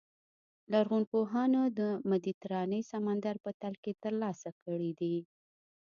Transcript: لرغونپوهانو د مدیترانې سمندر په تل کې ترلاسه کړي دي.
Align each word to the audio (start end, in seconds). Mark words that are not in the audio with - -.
لرغونپوهانو 0.71 1.61
د 1.79 1.81
مدیترانې 2.09 2.81
سمندر 2.91 3.35
په 3.45 3.51
تل 3.61 3.73
کې 3.83 3.93
ترلاسه 4.03 4.49
کړي 4.63 4.91
دي. 4.99 5.17